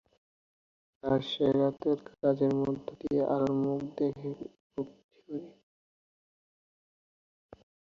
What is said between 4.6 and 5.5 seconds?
Group theory.